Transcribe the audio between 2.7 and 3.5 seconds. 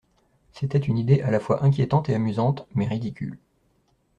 mais ridicule.